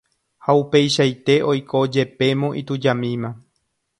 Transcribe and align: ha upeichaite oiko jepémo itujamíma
ha 0.45 0.53
upeichaite 0.61 1.35
oiko 1.51 1.83
jepémo 1.97 2.49
itujamíma 2.63 3.31